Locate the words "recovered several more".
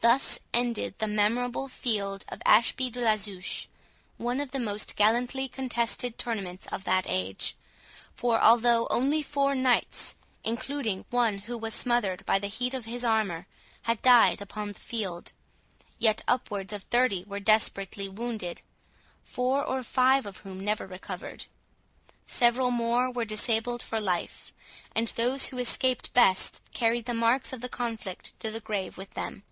20.86-23.10